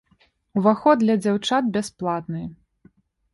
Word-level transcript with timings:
Уваход 0.59 1.01
для 1.03 1.15
дзяўчат 1.25 1.67
бясплатны. 1.75 2.43